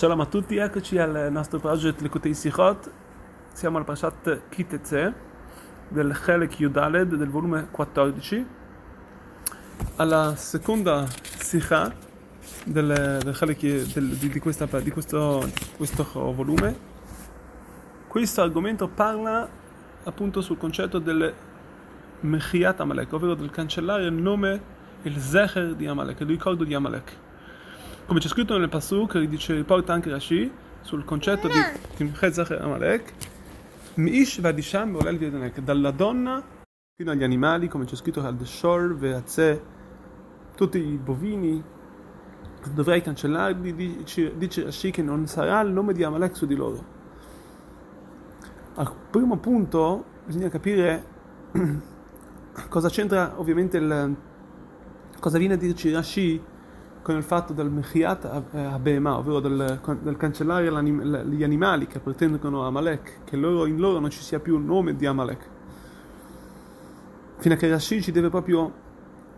[0.00, 2.90] Shalom a tutti, eccoci al nostro progetto Likutei Sichot.
[3.52, 5.14] Siamo al Pashat Kiteze
[5.88, 8.46] del Chelek Yudaled del volume 14.
[9.96, 11.94] Alla seconda Sikha
[12.64, 13.60] del, del Chelek
[13.92, 16.74] del, di, di, questa, di questo, questo volume.
[18.08, 19.46] Questo argomento parla
[20.04, 21.30] appunto sul concetto del
[22.20, 24.62] Mechiat Amalek, ovvero del cancellare il nome,
[25.02, 27.28] il Zecher di Amalek, il ricordo di Amalek.
[28.10, 30.50] Come c'è scritto nel Pasuk, dice, riporta anche Rashi,
[30.80, 31.54] sul concetto di
[31.94, 33.12] Timchet Zecher Amalek,
[33.94, 36.42] Mi'ish vadisham ve'olel v'yedanek, dalla donna
[36.96, 38.96] fino agli animali, come c'è scritto al Deshor,
[40.56, 41.62] tutti i bovini,
[42.74, 46.84] dovrei cancellarli, dice, dice Rashi che non sarà il nome di Amalek su di loro.
[48.74, 51.04] Al primo punto bisogna capire
[52.68, 54.16] cosa c'entra ovviamente il
[55.20, 56.49] cosa viene a dirci Rashi
[57.02, 60.70] con il fatto del Mechiat Abema, ovvero del, del cancellare
[61.26, 64.64] gli animali che appartengono a Amalek, che loro, in loro non ci sia più il
[64.64, 65.48] nome di Amalek.
[67.38, 68.88] Fino a che Rashi ci deve proprio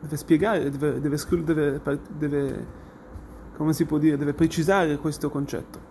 [0.00, 2.66] deve spiegare, deve, deve, deve, deve,
[3.56, 5.90] come si può dire, deve precisare questo concetto.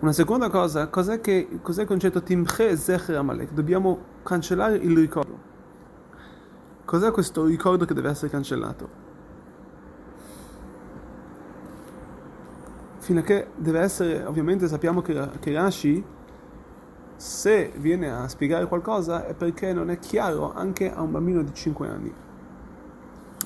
[0.00, 3.52] Una seconda cosa, cos'è, che, cos'è il concetto Timche Zecher Amalek?
[3.52, 5.38] Dobbiamo cancellare il ricordo.
[6.84, 9.05] Cos'è questo ricordo che deve essere cancellato?
[13.06, 16.04] Fino a che deve essere, ovviamente sappiamo che, che Rashi,
[17.14, 21.54] se viene a spiegare qualcosa, è perché non è chiaro anche a un bambino di
[21.54, 22.12] 5 anni.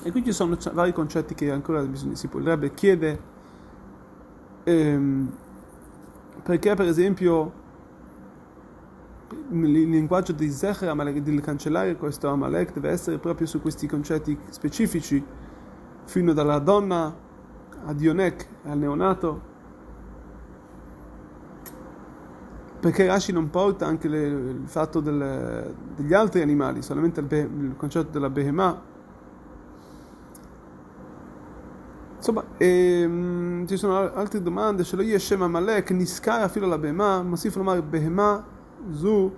[0.01, 3.19] E qui ci sono vari concetti che ancora bisogna, si potrebbe chiedere.
[4.63, 5.31] Ehm,
[6.41, 7.53] perché per esempio
[9.51, 14.35] il linguaggio di Zecher Amalek, di cancellare questo Amalek deve essere proprio su questi concetti
[14.49, 15.23] specifici,
[16.05, 17.15] fino dalla donna
[17.85, 19.50] a Dionek, al neonato.
[22.81, 27.39] Perché Rashi non porta anche le, il fatto del, degli altri animali, solamente il, be,
[27.39, 28.81] il concetto della Behemah.
[32.17, 34.83] Insomma, ehm, ci sono altre domande.
[34.83, 38.45] Se lo Yeshem Amalek, Niskara filo la Behemah, Mosif Lomar Behemah,
[38.93, 39.31] Zu,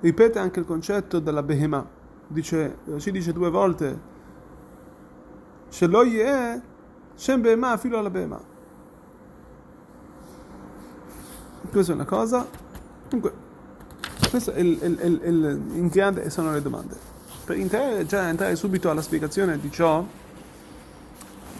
[0.00, 1.86] ripete anche il concetto della Behemah.
[2.26, 4.00] Dice, ci dice due volte,
[5.68, 6.60] Se lo Yeh,
[7.14, 8.40] Shem Behemah filo alla Behemah.
[11.70, 12.62] Questa è una cosa.
[13.08, 13.32] Comunque,
[14.30, 16.96] questo è il, il, il, il, in grande sono le domande.
[17.44, 20.04] Per entrare, già entrare subito alla spiegazione di ciò,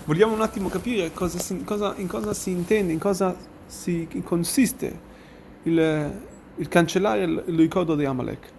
[0.05, 4.99] vogliamo un attimo capire cosa si, cosa, in cosa si intende, in cosa si consiste
[5.65, 6.21] il,
[6.69, 8.53] cancellare il, ricordo di Amalek.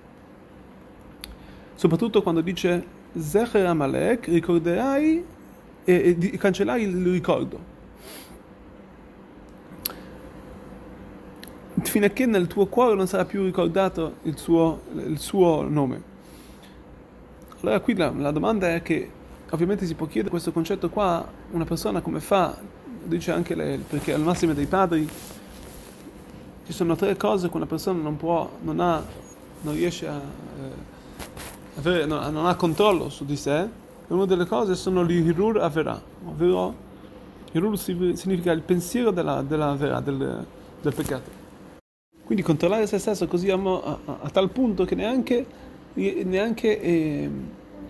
[1.75, 2.85] Soprattutto quando dice
[3.17, 5.25] Zecher Amalek, ricorderai
[5.84, 7.73] e, e cancellerai il ricordo.
[11.90, 16.13] Fino a che nel tuo cuore non sarà più ricordato il suo, il suo nome.
[17.62, 19.09] Allora qui la, la, domanda è che
[19.50, 22.56] ovviamente si può chiedere questo concetto qua, una persona come fa,
[23.03, 25.07] dice anche lei, perché al massimo dei padri
[26.66, 29.03] ci sono tre cose che una persona non può, non ha,
[29.62, 34.46] non riesce a eh, avere, no, non ha controllo su di sé, e una delle
[34.46, 36.84] cose sono l'hirur avera, ovvero
[37.52, 40.46] hirur significa il pensiero della, della vera, del,
[40.81, 41.44] del peccato.
[42.25, 45.45] Quindi controllare se stesso così a, a, a tal punto che neanche,
[45.93, 47.29] neanche eh,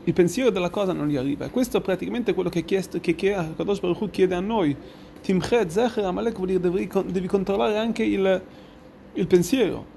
[0.03, 1.47] il pensiero della cosa non gli arriva.
[1.49, 4.75] Questo è praticamente quello che, chiesto, che, che Kadosh Baruch chiede a noi.
[5.21, 8.41] Timchet Zecher Amalek vuol dire devi, devi controllare anche il,
[9.13, 9.93] il, pensiero.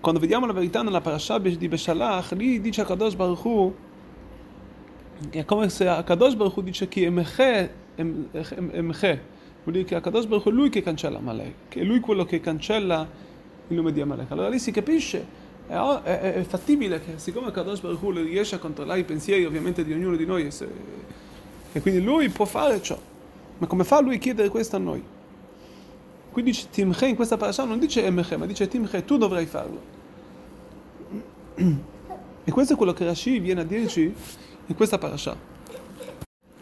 [0.00, 3.74] Quando vediamo la verità nella parasha di Beshalach, lì dice a Kadosh Baruch Hu,
[5.30, 9.22] è come se a Kadosh Baruch Hu dice che Emeche, Emeche,
[9.62, 12.00] vuol dire che a Kadosh Baruch Hu è lui che cancella Amalek, che è lui
[12.00, 13.30] quello che cancella
[13.72, 14.30] il nome di Amalek.
[14.30, 15.24] Allora lì si capisce,
[15.66, 19.84] è, è, è fattibile che siccome Kadosh Baruch Hu riesce a controllare i pensieri ovviamente
[19.84, 20.68] di ognuno di noi se,
[21.72, 22.98] e quindi lui può fare ciò,
[23.58, 25.02] ma come fa lui a chiedere questo a noi?
[26.30, 29.80] Qui dice Timche in questa parasha non dice Emeche, ma dice Timche, tu dovrai farlo.
[32.44, 34.14] E questo è quello che Rashi viene a dirci
[34.66, 35.36] in questa parasha.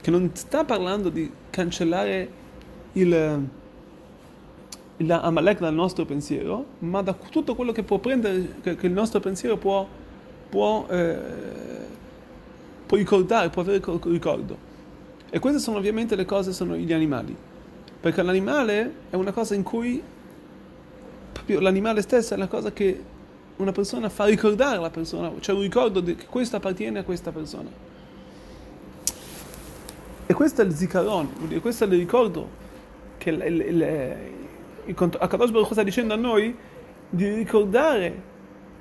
[0.01, 2.29] Che non sta parlando di cancellare
[2.93, 3.49] il
[5.06, 8.93] la Amalek dal nostro pensiero, ma da tutto quello che può prendere, che, che il
[8.93, 9.87] nostro pensiero può,
[10.49, 11.17] può, eh,
[12.87, 14.69] può, ricordare, può avere ricordo.
[15.31, 17.35] E queste sono ovviamente le cose, sono gli animali.
[18.00, 20.02] Perché l'animale è una cosa in cui,
[21.32, 23.05] proprio l'animale stesso è una cosa che
[23.56, 27.88] una persona fa ricordare alla persona, c'è un ricordo che questo appartiene a questa persona.
[30.26, 32.49] E questo è il zikaron, questo è il ricordo
[33.19, 33.82] che il, il, il,
[34.91, 36.57] il Akadosh Baruch sta dicendo a noi
[37.09, 38.23] di ricordare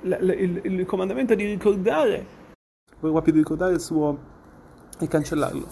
[0.02, 2.26] il, il comandamento di ricordare.
[3.00, 4.18] Proprio di ricordare il suo
[5.00, 5.68] e cancellarlo?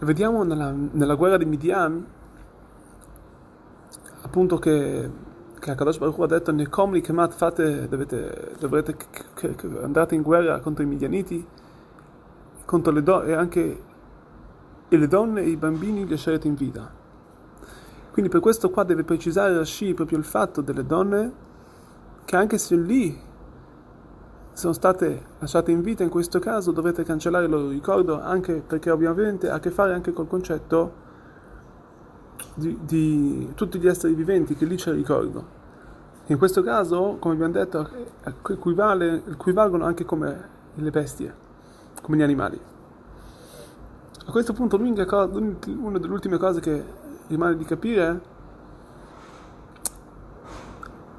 [0.00, 2.06] Vediamo nella, nella guerra di Midian
[4.22, 5.10] appunto che,
[5.58, 8.96] che Akadosh Baruch ha detto Nekomli Kemat fate dovete, dovrete
[9.82, 11.46] andate in guerra contro i Midianiti
[12.64, 13.82] contro le donne e anche
[14.88, 16.97] e le donne e i bambini lascerete in vita
[18.18, 21.32] quindi per questo qua deve precisare Rashi proprio il fatto delle donne
[22.24, 23.16] che anche se lì
[24.54, 28.90] sono state lasciate in vita in questo caso dovete cancellare il loro ricordo anche perché
[28.90, 30.92] ovviamente ha a che fare anche col concetto
[32.54, 35.46] di, di tutti gli esseri viventi che lì c'è il ricordo.
[36.26, 37.88] In questo caso, come abbiamo detto,
[38.48, 41.32] equivalgono anche come le bestie,
[42.02, 42.60] come gli animali.
[44.26, 48.36] A questo punto l'unica cosa, una delle ultime cose che rimane di capire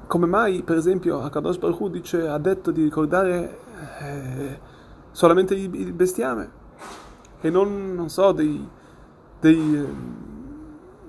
[0.06, 3.58] come mai, per esempio, Akadosh Baruch Hu dice, ha detto di ricordare
[4.00, 4.60] eh,
[5.12, 6.50] solamente il, bestiame
[7.40, 8.68] e non, non so, dei,
[9.38, 9.86] dei eh,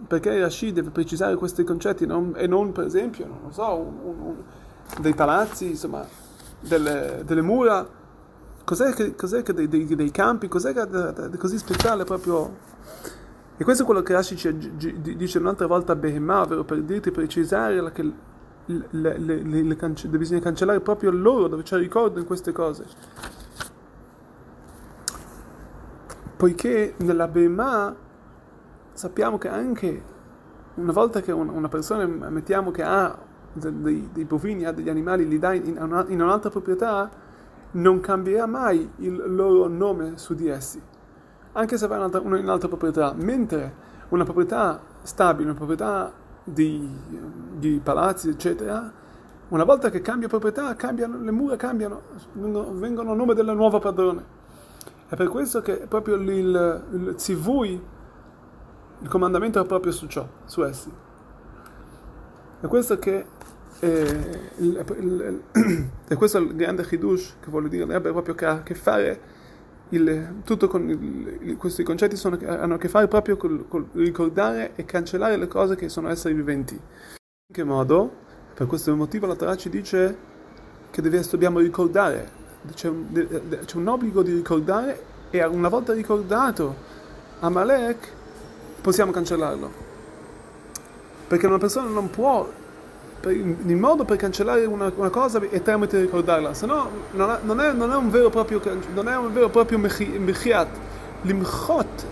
[0.05, 4.35] perché Rashi deve precisare questi concetti non, e non, per esempio, non so, un, un,
[4.99, 6.05] dei palazzi, insomma,
[6.59, 7.87] delle, delle mura.
[8.63, 10.47] Cos'è che, cos'è che dei, dei, dei, campi?
[10.47, 12.57] Cos'è che è così speciale proprio
[13.61, 14.35] e questo è quello che Rashi
[15.15, 18.11] dice un'altra volta a Behemah, ovvero per dirti, precisare che
[18.65, 22.85] le, le, le, cance- bisogna cancellare proprio loro, dove c'è ricordo in queste cose.
[26.37, 27.95] Poiché nella Behemah
[28.93, 30.03] sappiamo che anche
[30.73, 33.15] una volta che una persona, mettiamo che ha
[33.53, 37.11] dei, dei bovini, ha degli animali, li dà in, una, in un'altra proprietà,
[37.73, 40.81] non cambierà mai il loro nome su di essi
[41.53, 46.11] anche se va in un'altra, un'altra proprietà, mentre una proprietà stabile, una proprietà
[46.43, 46.89] di,
[47.57, 48.91] di, palazzi, eccetera,
[49.49, 52.01] una volta che cambia proprietà, cambiano, le mura cambiano,
[52.33, 54.39] vengono a nome del nuovo padrone.
[55.07, 57.81] È per questo che proprio il, il zivui,
[58.99, 60.91] il comandamento è proprio su ciò, su essi.
[62.61, 63.25] È questo che
[63.79, 65.43] eh, il, il,
[66.07, 69.19] è questo il grande chidush che voglio dire, avrebbe proprio che, a che fare
[69.91, 74.73] il, tutto con il, questi concetti sono, hanno a che fare proprio con col ricordare
[74.75, 76.73] e cancellare le cose che sono esseri viventi.
[76.73, 78.29] In che modo?
[78.53, 80.29] Per questo motivo la Torah ci dice
[80.89, 82.29] che deve, dobbiamo ricordare,
[82.73, 83.07] c'è un,
[83.65, 86.75] c'è un, obbligo di ricordare e una volta ricordato
[87.39, 88.11] Amalek
[88.81, 89.89] possiamo cancellarlo.
[91.27, 92.49] Perché una persona non può
[93.29, 97.71] il modo per cancellare una, una cosa è tramite ricordarla, se no non, non, è,
[97.71, 98.59] non è un vero e proprio,
[98.93, 100.67] non è un vero e proprio mechiat.
[101.21, 102.05] L'imchot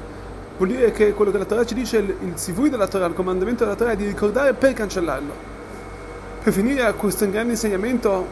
[0.58, 3.14] vuol dire che quello che la Torah ci dice, il, il sivui della Torah, il
[3.14, 5.58] comandamento della Torah è di ricordare per cancellarlo.
[6.44, 8.28] Per finire a questo grande insegnamento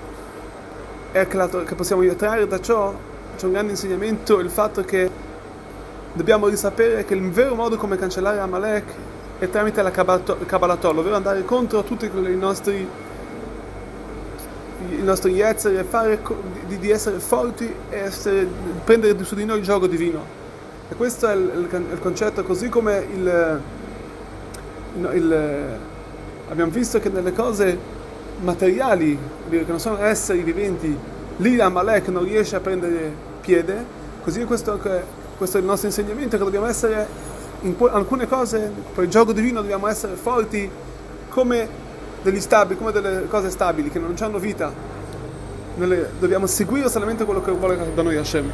[1.11, 2.93] è che, la, che possiamo trarre da ciò,
[3.35, 5.09] c'è un grande insegnamento il fatto che
[6.13, 8.93] dobbiamo risapere che il vero modo come cancellare Amalek
[9.39, 12.87] e tramite la Kabbalatol, ovvero andare contro tutti i nostri
[14.89, 16.19] i nostri yetzer e fare
[16.65, 18.47] di, di, essere forti e essere,
[18.83, 20.23] prendere su di noi il gioco divino.
[20.89, 23.61] E questo è il, il, il concetto, così come il,
[25.13, 25.77] il,
[26.47, 27.77] abbiamo visto che nelle cose
[28.39, 29.17] materiali,
[29.49, 30.95] che non sono esseri viventi,
[31.37, 33.83] lì Amalek non riesce a prendere piede,
[34.23, 34.79] così questo,
[35.37, 37.07] questo è il nostro insegnamento, che dobbiamo essere
[37.61, 40.69] in alcune cose, per il gioco divino dobbiamo essere forti
[41.29, 41.67] come
[42.21, 44.71] degli stabili, come delle cose stabili che non hanno vita.
[45.75, 48.51] Nelle, dobbiamo seguire solamente quello che vuole da noi Hashem.